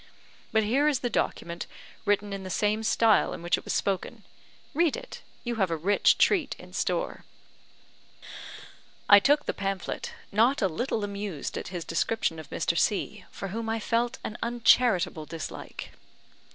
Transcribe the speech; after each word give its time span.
But 0.51 0.63
here 0.63 0.87
is 0.87 1.01
the 1.01 1.11
document, 1.11 1.67
written 2.05 2.33
in 2.33 2.41
the 2.41 2.49
same 2.49 2.81
style 2.81 3.33
in 3.33 3.43
which 3.43 3.55
it 3.55 3.63
was 3.63 3.73
spoken. 3.73 4.23
Read 4.73 4.97
it; 4.97 5.21
you 5.43 5.57
have 5.57 5.69
a 5.69 5.75
rich 5.77 6.17
treat 6.17 6.55
in 6.57 6.73
store." 6.73 7.23
I 9.07 9.19
took 9.19 9.45
the 9.45 9.53
pamphlet, 9.53 10.11
not 10.31 10.59
a 10.59 10.67
little 10.67 11.03
amused 11.03 11.55
at 11.55 11.67
his 11.67 11.85
description 11.85 12.39
of 12.39 12.49
Mr. 12.49 12.75
C, 12.75 13.25
for 13.29 13.49
whom 13.49 13.69
I 13.69 13.79
felt 13.79 14.17
an 14.23 14.39
uncharitable 14.41 15.27
dislike. 15.27 15.91